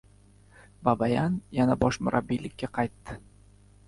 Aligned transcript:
Babayan 0.87 1.35
yana 1.57 1.75
bosh 1.83 1.99
murabbiylikka 2.07 2.71
qaytdi 2.79 3.19